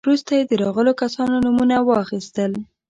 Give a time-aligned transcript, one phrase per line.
[0.07, 2.51] وروسته يې د راغلو کسانو نومونه واخيستل.